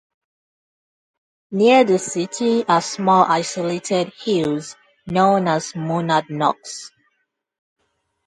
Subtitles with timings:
[1.51, 6.89] Near the city are small isolated hills known as monadnocks.